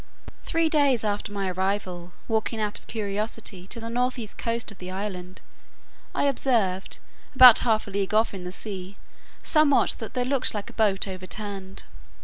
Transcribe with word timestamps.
Three 0.45 0.67
days 0.67 1.03
after 1.03 1.31
my 1.31 1.51
arrival, 1.51 2.11
walking 2.27 2.59
out 2.59 2.79
of 2.79 2.87
curiosity 2.87 3.67
to 3.67 3.79
the 3.79 3.87
north 3.87 4.17
east 4.17 4.35
coast 4.35 4.71
of 4.71 4.79
the 4.79 4.89
island, 4.89 5.41
I 6.15 6.23
observed, 6.23 6.97
about 7.35 7.59
half 7.59 7.85
a 7.87 7.91
league 7.91 8.11
off 8.15 8.33
in 8.33 8.43
the 8.43 8.51
sea, 8.51 8.97
somewhat 9.43 9.97
that 9.99 10.15
looked 10.25 10.55
like 10.55 10.71
a 10.71 10.73
boat 10.73 11.07
overturned. 11.07 11.83